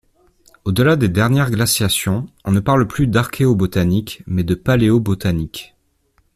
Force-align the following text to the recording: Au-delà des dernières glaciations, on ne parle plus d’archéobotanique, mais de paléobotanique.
Au-delà 0.65 0.95
des 0.95 1.09
dernières 1.09 1.51
glaciations, 1.51 2.25
on 2.43 2.51
ne 2.51 2.59
parle 2.59 2.87
plus 2.87 3.05
d’archéobotanique, 3.05 4.23
mais 4.25 4.43
de 4.43 4.55
paléobotanique. 4.55 5.75